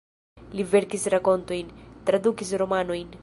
Li 0.59 0.63
verkis 0.71 1.05
rakontojn, 1.15 1.71
tradukis 2.09 2.55
romanojn. 2.65 3.19